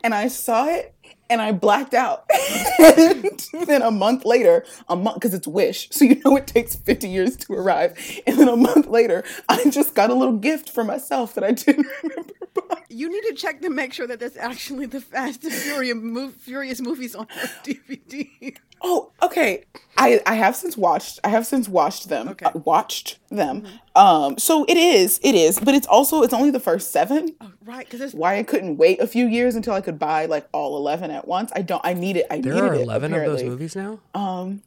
[0.03, 0.93] And I saw it
[1.29, 2.25] and I blacked out.
[2.79, 6.75] and then a month later, a month because it's Wish, so you know it takes
[6.75, 7.97] 50 years to arrive.
[8.25, 11.51] And then a month later, I just got a little gift for myself that I
[11.51, 12.33] didn't remember.
[12.53, 12.83] Buying.
[12.89, 16.81] You need to check to make sure that that's actually the Fast and Furious, Furious
[16.81, 17.27] movies on
[17.63, 18.57] DVD.
[18.81, 19.63] Oh, okay.
[19.97, 21.19] I I have since watched.
[21.23, 22.29] I have since watched them.
[22.29, 22.45] Okay.
[22.45, 23.61] Uh, watched them.
[23.61, 23.97] Mm-hmm.
[23.97, 24.37] Um.
[24.37, 25.19] So it is.
[25.23, 25.59] It is.
[25.59, 26.21] But it's also.
[26.21, 27.35] It's only the first seven.
[27.41, 27.89] Oh, right.
[27.89, 31.11] Because why I couldn't wait a few years until I could buy like all eleven
[31.11, 31.51] at once.
[31.55, 31.81] I don't.
[31.83, 32.27] I need it.
[32.29, 33.99] I there are eleven it, of those movies now.
[34.13, 34.63] Um.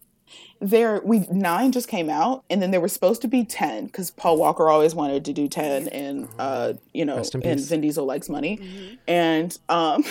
[0.62, 4.10] There, we nine just came out, and then there were supposed to be ten because
[4.10, 8.28] Paul Walker always wanted to do ten, and uh, you know, and Vin Diesel likes
[8.28, 8.94] money, mm-hmm.
[9.08, 10.04] and um,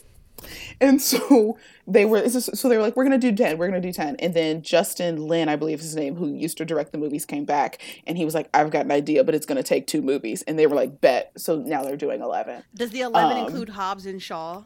[0.80, 3.92] and so they were so they were like we're gonna do 10 we're gonna do
[3.92, 7.26] 10 and then justin lin i believe his name who used to direct the movies
[7.26, 10.00] came back and he was like i've got an idea but it's gonna take two
[10.00, 13.46] movies and they were like bet so now they're doing 11 does the 11 um,
[13.46, 14.62] include hobbs and shaw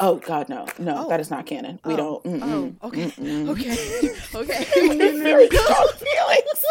[0.00, 1.08] Oh God, no, no, oh.
[1.10, 1.78] that is not canon.
[1.84, 1.96] We oh.
[1.96, 2.24] don't.
[2.24, 3.48] Mm-mm, oh, okay, mm-mm.
[3.50, 4.96] okay, okay.
[5.22, 6.64] Very strong feelings.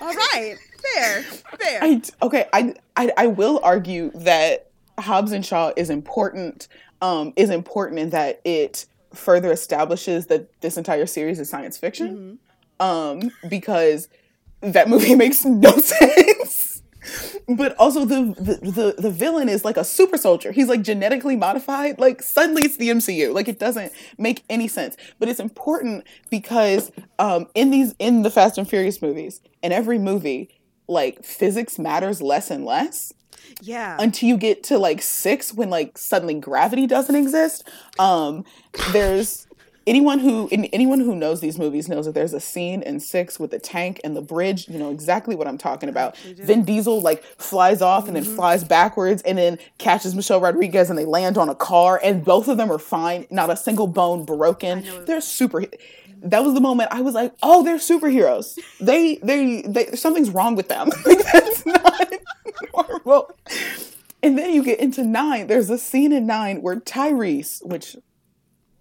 [0.00, 0.56] All right,
[0.94, 1.80] fair, fair.
[1.82, 4.65] I, okay, I, I, I will argue that
[4.98, 6.68] Hobbs and Shaw is important.
[7.02, 12.38] Um, is important in that it further establishes that this entire series is science fiction.
[12.80, 12.86] Mm-hmm.
[12.86, 14.08] Um, because
[14.60, 16.82] that movie makes no sense.
[17.48, 20.52] but also the, the, the the villain is like a super soldier.
[20.52, 21.98] He's like genetically modified.
[21.98, 23.32] Like suddenly it's the MCU.
[23.32, 24.96] Like it doesn't make any sense.
[25.18, 29.98] But it's important because um, in these in the Fast and Furious movies, in every
[29.98, 30.50] movie,
[30.88, 33.12] like physics matters less and less.
[33.60, 33.96] Yeah.
[33.98, 37.68] Until you get to like six when like suddenly gravity doesn't exist.
[37.98, 38.44] Um
[38.92, 39.46] there's
[39.86, 43.50] anyone who anyone who knows these movies knows that there's a scene in six with
[43.50, 44.68] the tank and the bridge.
[44.68, 46.16] You know exactly what I'm talking about.
[46.18, 48.08] Vin Diesel like flies off mm-hmm.
[48.08, 48.36] and then mm-hmm.
[48.36, 52.48] flies backwards and then catches Michelle Rodriguez and they land on a car and both
[52.48, 53.26] of them are fine.
[53.30, 54.86] Not a single bone broken.
[55.06, 55.64] They're super.
[56.22, 58.58] That was the moment I was like, "Oh, they're superheroes.
[58.80, 59.94] They, they, they.
[59.94, 60.90] Something's wrong with them.
[61.04, 62.12] That's not
[62.76, 63.30] normal."
[64.22, 65.46] And then you get into nine.
[65.46, 67.96] There's a scene in nine where Tyrese, which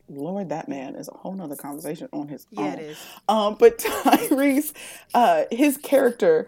[0.07, 2.73] Lord, that man is a whole nother conversation on his yeah, own.
[2.73, 2.97] it is.
[3.27, 4.73] Um, but Tyrese,
[5.13, 6.47] uh, his character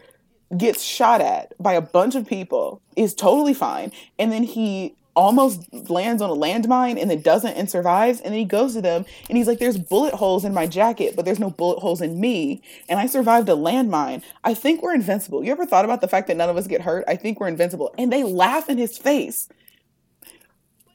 [0.55, 5.73] gets shot at by a bunch of people, is totally fine, and then he almost
[5.89, 8.21] lands on a landmine and then doesn't and survives.
[8.21, 11.15] And then he goes to them and he's like, There's bullet holes in my jacket,
[11.15, 12.61] but there's no bullet holes in me.
[12.87, 14.21] And I survived a landmine.
[14.43, 15.43] I think we're invincible.
[15.43, 17.03] You ever thought about the fact that none of us get hurt?
[17.07, 17.93] I think we're invincible.
[17.97, 19.49] And they laugh in his face.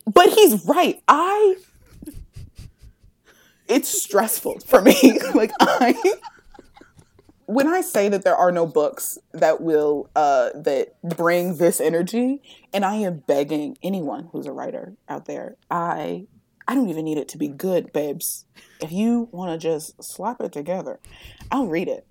[0.06, 1.02] But he's right.
[1.08, 1.56] I
[3.68, 5.18] it's stressful for me.
[5.35, 5.94] like I
[7.53, 12.43] when I say that there are no books that will uh that bring this energy,
[12.73, 16.27] and I am begging anyone who's a writer out there, I
[16.67, 18.47] I don't even need it to be good, babes.
[18.81, 21.01] If you want to just slap it together,
[21.51, 22.07] I'll read it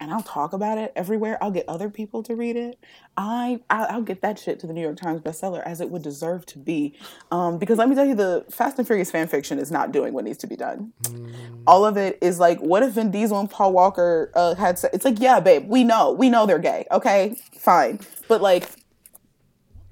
[0.00, 1.42] and I'll talk about it everywhere.
[1.42, 2.78] I'll get other people to read it.
[3.16, 6.46] I I'll get that shit to the New York Times bestseller as it would deserve
[6.46, 6.94] to be.
[7.30, 10.12] Um, because let me tell you, the Fast and Furious fan fiction is not doing
[10.12, 10.92] what needs to be done.
[11.02, 11.34] Mm.
[11.66, 14.78] All of it is like, what if Vin Diesel and Paul Walker uh, had?
[14.78, 16.86] Se- it's like, yeah, babe, we know, we know they're gay.
[16.90, 18.70] Okay, fine, but like,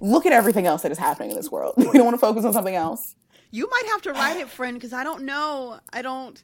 [0.01, 1.75] look at everything else that is happening in this world.
[1.79, 3.15] we don't want to focus on something else.
[3.51, 5.81] You might have to write it, friend, because I don't know.
[5.93, 6.43] I don't.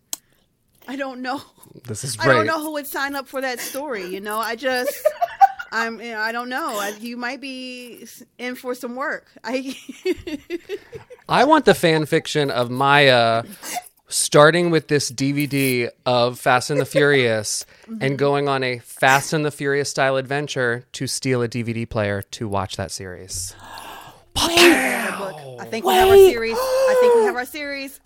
[0.88, 1.42] I don't know.
[1.86, 2.30] This is great.
[2.30, 4.06] I don't know who would sign up for that story.
[4.06, 4.92] You know, I just.
[5.72, 6.00] I'm.
[6.00, 6.90] You know, I don't know.
[6.98, 8.06] You might be
[8.38, 9.26] in for some work.
[9.44, 9.76] I.
[11.28, 13.44] I want the fan fiction of Maya
[14.10, 18.02] starting with this DVD of Fast and the Furious mm-hmm.
[18.02, 22.22] and going on a Fast and the Furious style adventure to steal a DVD player
[22.22, 23.54] to watch that series.
[24.36, 25.92] I think Wait.
[25.92, 26.56] we have our series.
[26.58, 28.00] I think we have our series.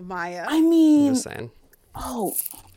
[0.00, 0.44] Maya.
[0.46, 1.50] I mean, I'm just saying.
[1.94, 2.34] Oh,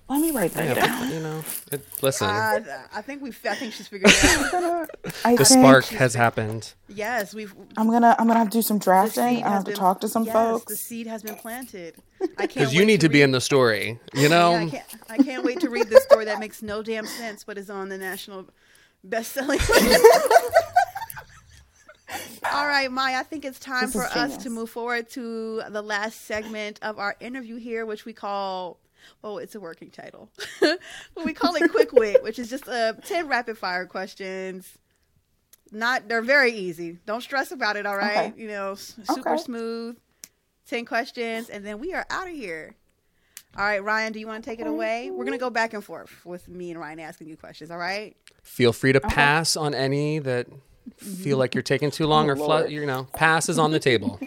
[0.10, 1.12] let me write that down.
[1.12, 2.28] You know, it, listen.
[2.30, 2.62] Uh,
[2.94, 3.30] I think we.
[3.30, 4.90] I think she's figured it out.
[5.38, 6.74] the spark has happened.
[6.88, 7.54] Yes, we've.
[7.76, 8.16] I'm gonna.
[8.18, 9.44] I'm gonna have to do some drafting.
[9.44, 10.66] I have been, to talk to some yes, folks.
[10.66, 11.96] The seed has been planted.
[12.22, 12.54] I can't.
[12.54, 14.00] Because you need to, to be in the story.
[14.14, 14.52] You know.
[14.52, 14.96] Yeah, I can't.
[15.10, 17.90] I can't wait to read this story that makes no damn sense, but is on
[17.90, 18.48] the national
[19.04, 19.60] best-selling.
[22.52, 25.82] All right, Maya, I think it's time this for us to move forward to the
[25.82, 28.78] last segment of our interview here, which we call
[29.24, 30.30] oh, it's a working title.
[31.26, 34.78] we call it Quick Wit, which is just uh, 10 rapid fire questions.
[35.72, 36.98] Not they're very easy.
[37.06, 38.32] Don't stress about it, all right?
[38.32, 38.42] Okay.
[38.42, 39.44] You know, super okay.
[39.44, 39.98] smooth.
[40.68, 42.76] 10 questions and then we are out of here.
[43.58, 45.10] All right, Ryan, do you want to take it away?
[45.10, 47.78] We're going to go back and forth with me and Ryan asking you questions, all
[47.78, 48.16] right?
[48.44, 50.48] Feel free to pass on any that
[50.98, 53.80] feel like you're taking too long oh, or fl- you know, pass is on the
[53.80, 54.20] table.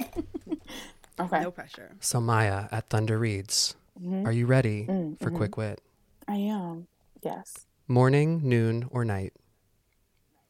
[1.21, 1.41] okay.
[1.41, 1.97] No pressure.
[2.01, 4.27] So Maya at Thunder Reads, mm-hmm.
[4.27, 5.23] are you ready mm-hmm.
[5.23, 5.81] for Quick Wit?
[6.29, 6.87] I am.
[7.23, 7.67] Yes.
[7.89, 9.33] Morning, noon, or night?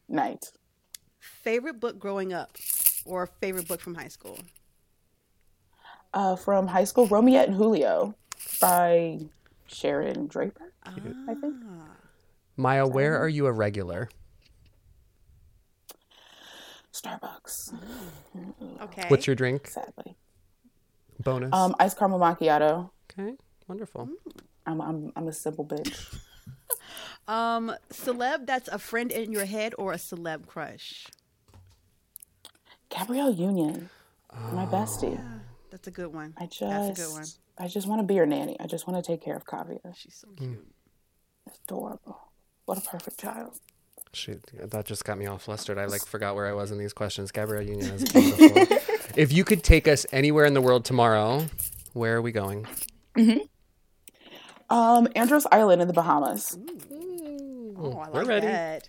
[0.08, 0.52] Night.
[1.18, 2.56] Favorite book growing up
[3.04, 4.38] or favorite book from high school?
[6.12, 8.14] Uh, from high school, Romiette and Julio
[8.60, 9.20] by
[9.66, 10.94] Sharon Draper, ah.
[11.28, 11.54] I think.
[12.56, 14.08] Maya, where are you a regular?
[17.00, 17.74] Starbucks.
[18.82, 19.04] Okay.
[19.08, 19.66] What's your drink?
[19.68, 20.16] Sadly.
[21.22, 21.52] Bonus.
[21.52, 22.90] Um, ice caramel macchiato.
[23.10, 23.34] Okay,
[23.68, 24.08] wonderful.
[24.66, 26.18] I'm I'm I'm a simple bitch.
[27.28, 31.06] um, celeb that's a friend in your head or a celeb crush.
[32.88, 33.90] Gabrielle Union,
[34.34, 34.52] oh.
[34.52, 35.14] my bestie.
[35.14, 35.38] Yeah,
[35.70, 36.34] that's a good one.
[36.36, 37.26] I just that's a good one.
[37.58, 38.56] I just want to be your nanny.
[38.58, 39.94] I just want to take care of Kaavia.
[39.94, 40.50] She's so cute.
[40.50, 41.54] Mm.
[41.64, 42.18] Adorable.
[42.64, 43.58] What a perfect child.
[44.12, 45.78] Shoot, that just got me all flustered.
[45.78, 47.30] I like forgot where I was in these questions.
[47.30, 48.78] Gabrielle Union is beautiful.
[49.16, 51.46] if you could take us anywhere in the world tomorrow,
[51.92, 52.66] where are we going?
[53.16, 53.38] Mm-hmm.
[54.74, 56.56] Um, Andros Island in the Bahamas.
[56.92, 57.76] Ooh.
[57.78, 58.46] Oh, I like We're ready.
[58.46, 58.88] that.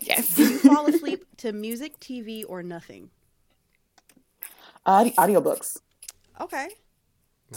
[0.00, 0.34] Yes.
[0.36, 3.10] Do you fall asleep to music, TV, or nothing?
[4.86, 5.78] Uh, audiobooks.
[6.40, 6.68] Okay.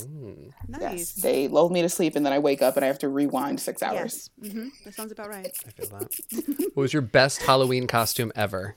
[0.05, 0.51] Mm.
[0.67, 0.81] Nice.
[0.81, 3.09] Yes, they lull me to sleep, and then I wake up and I have to
[3.09, 4.29] rewind six hours.
[4.41, 4.51] Yes.
[4.53, 4.67] Mm-hmm.
[4.85, 5.55] That sounds about right.
[5.65, 6.71] I feel that.
[6.73, 8.75] what was your best Halloween costume ever?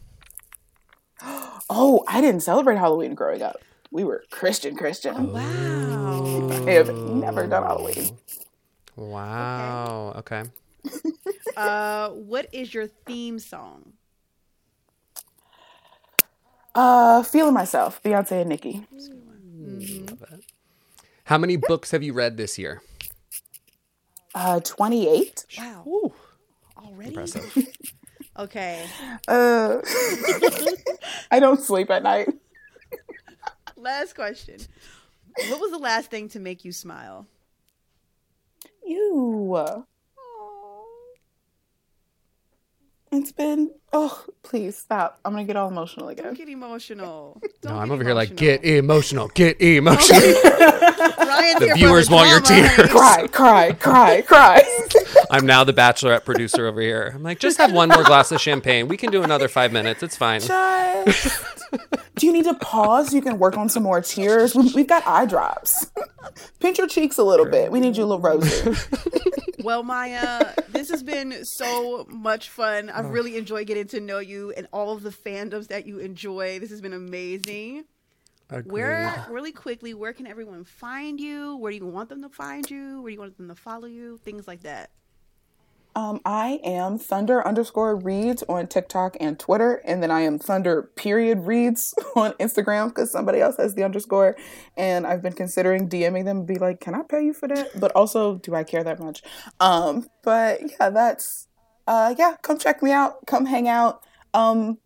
[1.72, 3.59] Oh, I didn't celebrate Halloween growing up.
[3.92, 5.14] We were Christian Christian.
[5.16, 6.66] Oh, wow.
[6.66, 8.18] I have never done Halloween.
[8.96, 10.14] Wow.
[10.16, 10.40] Okay.
[10.40, 10.50] okay.
[11.56, 13.92] uh, what is your theme song?
[16.74, 18.87] Uh, feeling myself, Beyonce and Nicki.
[18.94, 20.06] Mm-hmm.
[20.06, 20.49] Love it.
[21.30, 22.82] How many books have you read this year?
[24.34, 25.44] Uh, 28.
[25.58, 25.84] Wow.
[25.86, 26.12] Ooh.
[26.76, 27.10] Already?
[27.10, 27.68] Impressive.
[28.36, 28.84] okay.
[29.28, 29.76] Uh,
[31.30, 32.30] I don't sleep at night.
[33.76, 34.58] last question.
[35.50, 37.28] What was the last thing to make you smile?
[38.84, 39.86] You.
[43.12, 45.18] It's been oh please stop.
[45.24, 46.26] I'm gonna get all emotional again.
[46.26, 47.40] Don't get emotional.
[47.60, 48.06] Don't no, I'm over emotional.
[48.06, 50.20] here like get emotional, get emotional.
[50.20, 52.88] the viewers want your tears.
[52.90, 54.62] Cry, cry, cry, cry.
[55.30, 57.12] I'm now the bachelorette producer over here.
[57.14, 58.88] I'm like, just have one more glass of champagne.
[58.88, 60.02] We can do another five minutes.
[60.02, 60.40] It's fine.
[60.40, 61.44] Just...
[62.16, 63.14] do you need to pause?
[63.14, 64.54] You can work on some more tears.
[64.54, 65.90] We, have got eye drops.
[66.58, 67.70] Pinch your cheeks a little bit.
[67.70, 68.76] We need you a little rosy.
[69.62, 72.88] Well, Maya, this has been so much fun.
[72.88, 73.10] I've oh.
[73.10, 76.58] really enjoyed getting to know you and all of the fandoms that you enjoy.
[76.58, 77.84] This has been amazing.
[78.48, 78.72] Agreed.
[78.72, 81.56] Where really quickly, where can everyone find you?
[81.56, 83.02] Where do you want them to find you?
[83.02, 84.18] Where do you want them to follow you?
[84.18, 84.90] Things like that.
[85.96, 90.90] Um, I am Thunder underscore reads on TikTok and Twitter, and then I am Thunder
[90.94, 94.37] period reads on Instagram because somebody else has the underscore.
[94.76, 97.92] And I've been considering DMing them be like, "Can I pay you for that?" But
[97.92, 99.22] also, do I care that much?
[99.59, 101.48] Um, but yeah, that's
[101.87, 102.37] uh, yeah.
[102.42, 103.26] Come check me out.
[103.26, 104.03] Come hang out.
[104.33, 104.79] Um,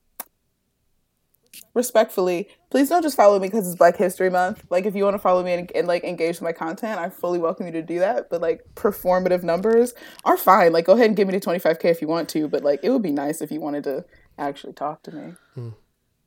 [1.75, 4.67] respectfully, please don't just follow me because it's Black History Month.
[4.69, 7.09] Like, if you want to follow me and, and, like engage with my content, I
[7.09, 8.29] fully welcome you to do that.
[8.31, 10.73] But like, performative numbers are fine.
[10.73, 12.49] Like, go ahead and give me the twenty five k if you want to.
[12.49, 14.05] But like, it would be nice if you wanted to
[14.39, 15.35] actually talk to me.
[15.55, 15.69] Hmm.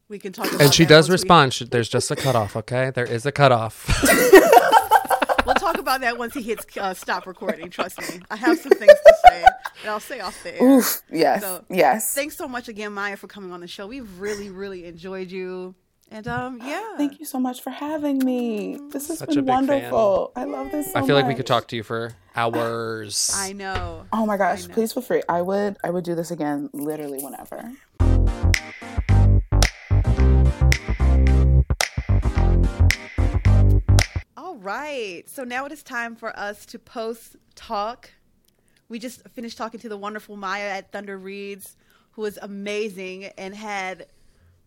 [0.07, 0.47] We can talk.
[0.61, 1.57] and she does respond.
[1.59, 1.65] We...
[1.65, 2.55] There's just a cutoff.
[2.55, 3.85] Okay, there is a cutoff.
[5.45, 7.69] we'll talk about that once he hits uh, stop recording.
[7.69, 9.43] Trust me, I have some things to say,
[9.81, 10.65] and I'll say off the air.
[10.65, 12.15] Oof, yes, so, yes.
[12.15, 13.85] Thanks so much again, Maya, for coming on the show.
[13.85, 15.75] We've really, really enjoyed you.
[16.09, 16.95] And um, yeah.
[16.95, 18.79] Thank you so much for having me.
[18.91, 20.31] This has Such been wonderful.
[20.33, 20.43] Fan.
[20.43, 20.93] I love this.
[20.93, 21.23] So I feel much.
[21.23, 23.33] like we could talk to you for hours.
[23.35, 24.05] I know.
[24.13, 24.67] Oh my gosh!
[24.69, 25.21] Please feel free.
[25.27, 25.75] I would.
[25.83, 27.73] I would do this again, literally whenever.
[34.37, 35.23] All right.
[35.27, 38.11] So now it is time for us to post talk.
[38.87, 41.75] We just finished talking to the wonderful Maya at Thunder Reads,
[42.11, 44.07] who was amazing and had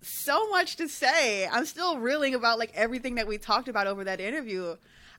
[0.02, 1.46] so much to say.
[1.46, 4.76] I'm still reeling about like everything that we talked about over that interview.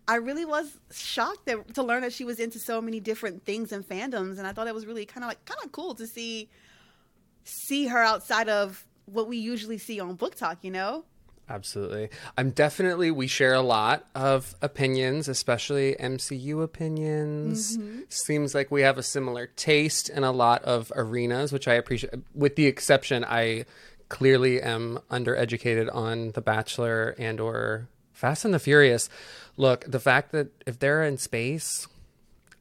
[0.08, 3.72] I really was shocked that, to learn that she was into so many different things
[3.72, 6.08] and fandoms, and I thought it was really kind of like kind of cool to
[6.08, 6.50] see
[7.44, 10.58] see her outside of what we usually see on BookTok.
[10.62, 11.06] You know.
[11.50, 12.10] Absolutely.
[12.38, 17.78] I'm definitely, we share a lot of opinions, especially MCU opinions.
[17.78, 18.02] Mm-hmm.
[18.08, 22.13] Seems like we have a similar taste in a lot of arenas, which I appreciate.
[22.34, 23.65] With the exception, I
[24.12, 29.10] clearly am undereducated on The Bachelor and or Fast and the Furious.
[29.56, 31.88] Look, the fact that if they're in space,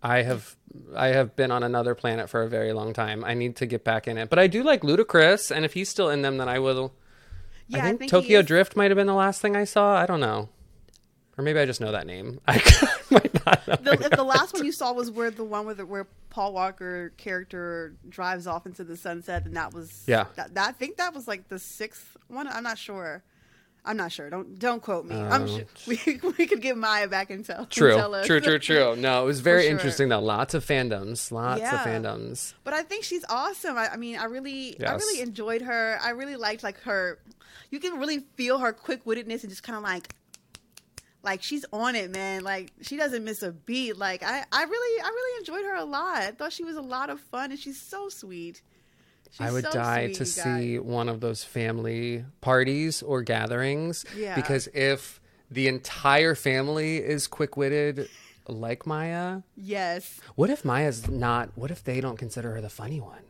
[0.00, 0.56] I have
[0.96, 3.24] I have been on another planet for a very long time.
[3.24, 4.30] I need to get back in it.
[4.30, 6.92] But I do like Ludacris, and if he's still in them, then I will
[7.66, 9.96] yeah, I think, I think Tokyo Drift might have been the last thing I saw.
[9.96, 10.48] I don't know.
[11.40, 12.38] Or maybe I just know that name.
[12.48, 12.56] I
[13.10, 13.94] might not know.
[13.94, 16.52] The, if the last one you saw was where the one with the, where Paul
[16.52, 20.26] Walker character drives off into the sunset, and that was yeah.
[20.36, 22.46] That, that, I think that was like the sixth one.
[22.46, 23.22] I'm not sure.
[23.86, 24.28] I'm not sure.
[24.28, 25.16] Don't don't quote me.
[25.16, 25.46] I'm oh.
[25.46, 25.96] sure oh.
[26.06, 27.64] we, we could get Maya back and tell.
[27.64, 28.94] True, tell true, true, true.
[28.96, 29.70] No, it was very sure.
[29.70, 30.20] interesting though.
[30.20, 31.74] Lots of fandoms, lots yeah.
[31.74, 32.52] of fandoms.
[32.64, 33.78] But I think she's awesome.
[33.78, 34.90] I, I mean, I really, yes.
[34.90, 35.98] I really enjoyed her.
[36.02, 37.18] I really liked like her
[37.70, 40.08] you can really feel her quick wittedness and just kind of like
[41.22, 42.42] like she's on it, man.
[42.42, 43.96] Like she doesn't miss a beat.
[43.96, 46.18] Like I, I really, I really enjoyed her a lot.
[46.18, 48.62] I thought she was a lot of fun, and she's so sweet.
[49.30, 54.04] She's I would so die sweet, to see one of those family parties or gatherings.
[54.16, 54.34] Yeah.
[54.34, 58.08] Because if the entire family is quick witted
[58.48, 60.20] like Maya, yes.
[60.34, 61.50] What if Maya's not?
[61.54, 63.22] What if they don't consider her the funny one?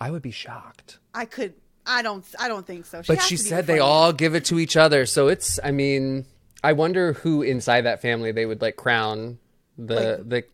[0.00, 0.98] I would be shocked.
[1.14, 1.54] I could
[1.88, 2.24] I don't.
[2.38, 3.00] I don't think so.
[3.00, 5.58] She but she said they all give it to each other, so it's.
[5.64, 6.26] I mean,
[6.62, 9.38] I wonder who inside that family they would like crown
[9.76, 10.44] the like, the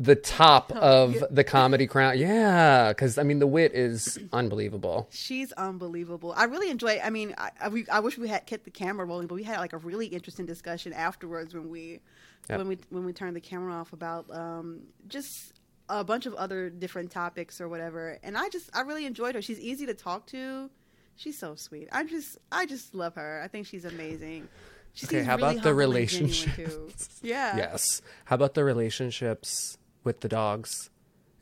[0.00, 1.22] the top oh, of yeah.
[1.30, 2.18] the comedy crown.
[2.18, 5.08] Yeah, because I mean the wit is unbelievable.
[5.10, 6.32] She's unbelievable.
[6.36, 7.00] I really enjoy.
[7.02, 9.58] I mean, I, I, I, wish we had kept the camera rolling, but we had
[9.58, 12.00] like a really interesting discussion afterwards when we
[12.48, 12.58] yep.
[12.58, 15.54] when we when we turned the camera off about um, just
[15.88, 18.18] a bunch of other different topics or whatever.
[18.22, 19.42] And I just I really enjoyed her.
[19.42, 20.70] She's easy to talk to.
[21.16, 21.88] She's so sweet.
[21.90, 23.40] I just I just love her.
[23.42, 24.48] I think she's amazing.
[24.98, 27.20] She okay, how really about the relationships?
[27.22, 27.56] yeah.
[27.56, 28.02] Yes.
[28.24, 30.90] How about the relationships with the dogs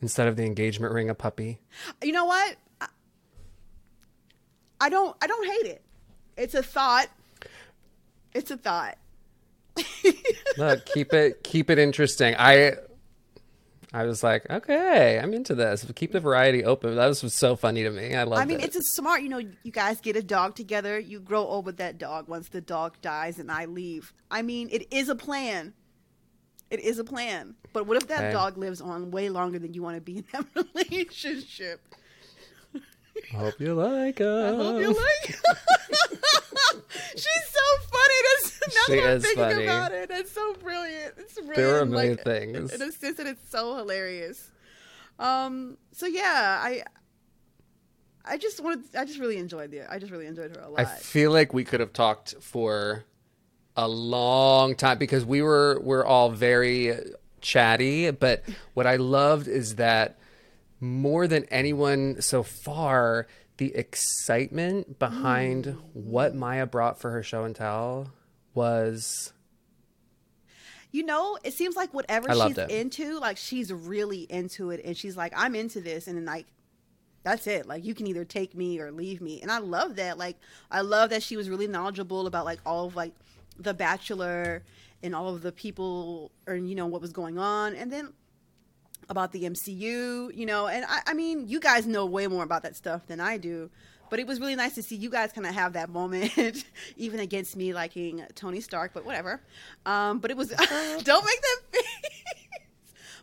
[0.03, 1.59] instead of the engagement ring a puppy?
[2.05, 2.57] You know what?
[2.83, 2.89] I,
[4.79, 5.83] I don't I don't hate it.
[6.37, 7.07] It's a thought.
[8.35, 8.99] It's a thought.
[10.59, 12.35] Look, keep it keep it interesting.
[12.39, 12.75] I
[13.97, 15.91] I was like, okay, I'm into this.
[15.95, 16.97] Keep the variety open.
[16.97, 18.15] That was so funny to me.
[18.15, 18.39] I love.
[18.39, 18.43] It.
[18.43, 18.65] I mean, it.
[18.65, 19.23] it's a smart.
[19.23, 20.99] You know, you guys get a dog together.
[20.99, 22.29] You grow old with that dog.
[22.29, 25.73] Once the dog dies and I leave, I mean, it is a plan.
[26.69, 27.55] It is a plan.
[27.73, 28.33] But what if that okay.
[28.33, 30.45] dog lives on way longer than you want to be in that
[30.75, 31.81] relationship?
[33.33, 34.47] I hope you like her.
[34.47, 35.37] I hope you like.
[37.17, 37.61] She's so
[37.91, 38.15] funny.
[38.23, 39.65] That's now she that I'm thinking funny.
[39.65, 40.09] about it.
[40.09, 41.15] That's so brilliant.
[41.19, 41.57] It's brilliant.
[41.57, 42.73] There are a million like, things.
[42.73, 44.51] In a sense that it's so hilarious.
[45.19, 45.77] Um.
[45.93, 46.83] So yeah, I.
[48.25, 48.85] I just wanted.
[48.97, 49.91] I just really enjoyed the.
[49.91, 50.81] I just really enjoyed her a lot.
[50.81, 53.05] I feel like we could have talked for
[53.77, 56.99] a long time because we were we're all very
[57.41, 58.11] chatty.
[58.11, 58.43] But
[58.75, 60.19] what I loved is that
[60.81, 65.79] more than anyone so far, the excitement behind mm.
[65.95, 68.13] what Maya brought for her show and tell
[68.55, 69.33] was
[70.97, 75.15] you know, it seems like whatever she's into, like she's really into it, and she's
[75.15, 76.47] like, I'm into this, and then like,
[77.23, 77.67] that's it.
[77.67, 80.17] Like, you can either take me or leave me, and I love that.
[80.17, 80.39] Like,
[80.71, 83.13] I love that she was really knowledgeable about like all of like
[83.59, 84.63] the Bachelor
[85.03, 88.15] and all of the people, or you know what was going on, and then
[89.09, 92.63] about the MCU, you know, and I, I mean, you guys know way more about
[92.63, 93.71] that stuff than I do.
[94.09, 96.65] But it was really nice to see you guys kind of have that moment,
[96.97, 99.41] even against me liking Tony Stark, but whatever.
[99.85, 100.49] Um, but it was
[101.03, 101.83] don't make that face.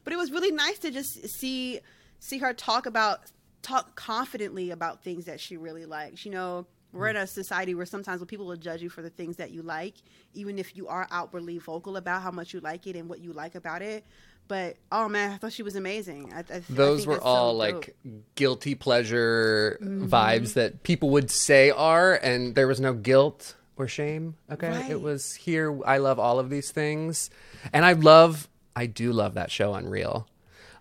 [0.03, 1.79] but it was really nice to just see
[2.19, 3.31] see her talk about
[3.61, 6.25] talk confidently about things that she really likes.
[6.25, 9.37] You know, we're in a society where sometimes people will judge you for the things
[9.37, 9.95] that you like,
[10.33, 13.33] even if you are outwardly vocal about how much you like it and what you
[13.33, 14.05] like about it.
[14.47, 16.33] But oh man, I thought she was amazing.
[16.33, 17.95] I, I, Those I were all so like
[18.35, 20.07] guilty pleasure mm-hmm.
[20.07, 24.35] vibes that people would say are, and there was no guilt or shame.
[24.51, 24.91] Okay, right.
[24.91, 25.79] it was here.
[25.85, 27.29] I love all of these things,
[27.71, 28.49] and I love.
[28.75, 30.27] I do love that show, Unreal.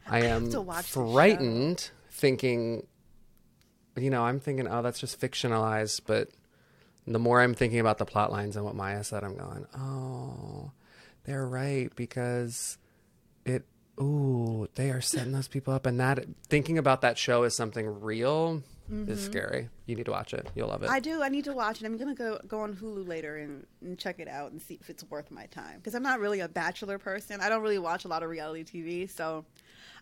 [0.06, 0.50] I am
[0.82, 2.86] frightened, thinking.
[3.96, 6.30] You know, I'm thinking, oh, that's just fictionalized, but
[7.06, 10.70] the more I'm thinking about the plot lines and what Maya said, I'm going, oh,
[11.24, 12.78] they're right because
[14.02, 15.86] ooh they are setting those people up.
[15.86, 19.10] And that thinking about that show as something real mm-hmm.
[19.10, 19.68] is scary.
[19.86, 20.48] You need to watch it.
[20.54, 20.90] You'll love it.
[20.90, 21.22] I do.
[21.22, 21.86] I need to watch it.
[21.86, 24.90] I'm gonna go go on hulu later and, and check it out and see if
[24.90, 25.78] it's worth my time.
[25.78, 27.40] Because i'm not really a bachelor person.
[27.40, 29.44] I don't really watch a lot of reality tv so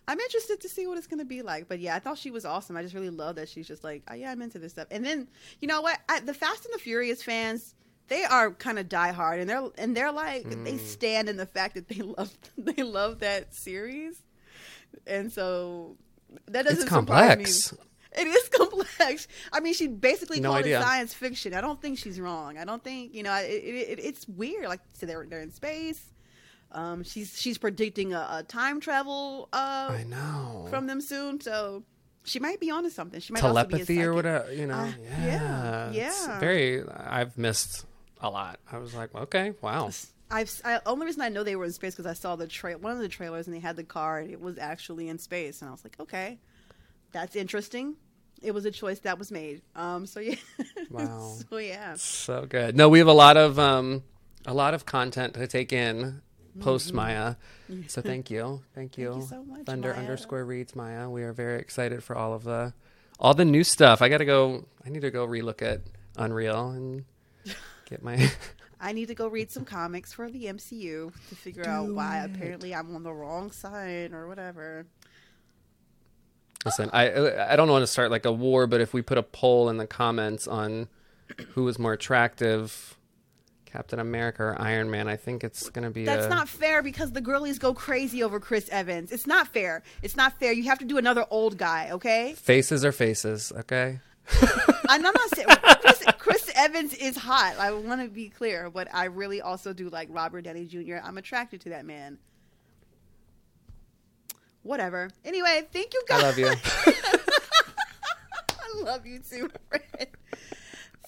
[0.07, 1.67] i'm interested to see what it's gonna be like.
[1.67, 2.77] But yeah i thought she was awesome.
[2.77, 4.87] I just really love that she's just like oh yeah i'm into this stuff.
[4.91, 5.27] And then
[5.59, 5.99] you know what?
[6.09, 7.75] I, the fast and the furious fans
[8.07, 10.63] they are kind of diehard, and they're and they're like mm.
[10.63, 14.21] they stand in the fact that they love they love that series,
[15.07, 15.97] and so
[16.47, 17.71] that doesn't it's complex.
[17.71, 17.79] Me.
[18.13, 19.27] It is complex.
[19.53, 20.79] I mean, she basically no called idea.
[20.79, 21.53] it science fiction.
[21.53, 22.57] I don't think she's wrong.
[22.57, 23.33] I don't think you know.
[23.35, 24.65] It, it, it, it's weird.
[24.65, 26.01] Like so they're they're in space.
[26.73, 29.49] Um, she's she's predicting a, a time travel.
[29.53, 31.39] Uh, I know from them soon.
[31.41, 31.83] So
[32.23, 33.19] she might be onto something.
[33.19, 34.51] She might telepathy or whatever.
[34.53, 36.39] You know, uh, yeah, yeah, yeah.
[36.39, 36.83] very.
[36.87, 37.85] I've missed
[38.21, 38.59] a lot.
[38.71, 39.89] I was like, okay, wow.
[40.29, 42.77] I've I, only reason I know they were in space because I saw the tra-
[42.77, 45.61] one of the trailers and they had the car and it was actually in space
[45.61, 46.39] and I was like, okay,
[47.11, 47.95] that's interesting.
[48.41, 49.61] It was a choice that was made.
[49.75, 50.35] Um, so yeah,
[50.89, 52.75] wow, so yeah, so good.
[52.75, 54.03] No, we have a lot of um,
[54.45, 56.21] a lot of content to take in
[56.59, 56.97] post mm-hmm.
[56.97, 57.35] Maya.
[57.87, 59.99] So thank you, thank you, thank you so much, Thunder Maya.
[59.99, 61.09] underscore reads Maya.
[61.09, 62.73] We are very excited for all of the
[63.19, 64.01] all the new stuff.
[64.01, 64.65] I got to go.
[64.83, 65.81] I need to go relook at
[66.17, 67.05] Unreal and
[67.91, 68.31] get my.
[68.79, 72.23] I need to go read some comics for the MCU to figure Do out why
[72.23, 72.31] it.
[72.31, 74.87] apparently I'm on the wrong side or whatever.
[76.65, 79.23] Listen, I I don't want to start like a war, but if we put a
[79.23, 80.87] poll in the comments on
[81.49, 82.97] who is more attractive,
[83.65, 86.05] Captain America or Iron Man, I think it's going to be.
[86.05, 86.29] That's a...
[86.29, 89.11] not fair because the girlies go crazy over Chris Evans.
[89.11, 89.81] It's not fair.
[90.01, 90.51] It's not fair.
[90.51, 92.33] You have to do another old guy, okay?
[92.33, 93.99] Faces are faces, okay?
[94.91, 95.47] I'm not saying
[95.79, 97.55] Chris, Chris, Evans is hot.
[97.57, 100.97] I want to be clear, but I really also do like Robert Downey Jr.
[101.01, 102.17] I'm attracted to that man.
[104.63, 105.09] Whatever.
[105.23, 106.21] Anyway, thank you guys.
[106.21, 106.47] I love you.
[108.49, 110.09] I love you too, Fred.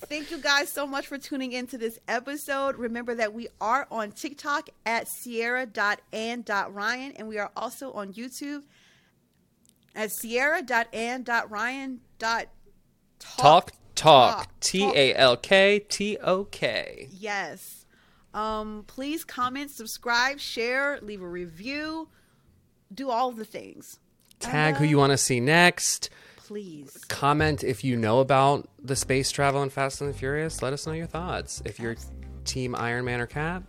[0.07, 2.77] Thank you guys so much for tuning into this episode.
[2.77, 8.63] Remember that we are on TikTok at sierra.and.ryan and we are also on YouTube
[9.93, 11.99] at sierra.and.ryan.
[13.38, 14.49] Talk, talk.
[14.59, 17.07] T A L K T O K.
[17.11, 17.86] Yes.
[18.34, 22.09] Um, please comment, subscribe, share, leave a review,
[22.93, 23.99] do all the things.
[24.39, 26.09] Tag uh, who you want to see next.
[26.38, 26.97] Please.
[27.07, 30.61] Comment if you know about the space travel and Fast and the Furious.
[30.61, 31.61] Let us know your thoughts.
[31.63, 31.95] If you're
[32.43, 33.63] Team Iron Man or Cap,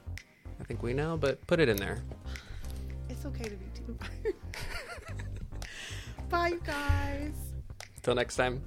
[0.61, 2.03] I think we know, but put it in there.
[3.09, 4.33] It's okay to be Team too.
[6.31, 7.35] Bye, you guys.
[8.03, 8.63] Till next time.